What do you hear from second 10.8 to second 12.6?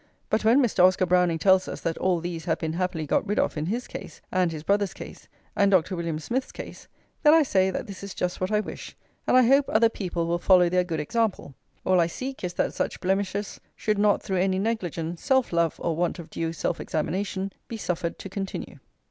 good example. All I seek is